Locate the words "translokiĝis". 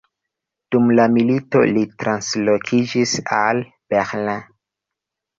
2.03-3.13